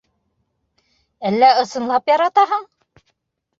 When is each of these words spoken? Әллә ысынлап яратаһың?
Әллә 1.31 1.51
ысынлап 1.65 2.11
яратаһың? 2.15 2.69